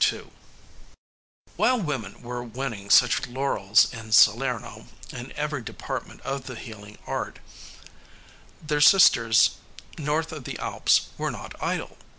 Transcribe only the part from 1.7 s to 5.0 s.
women were winning such laurels in Salerno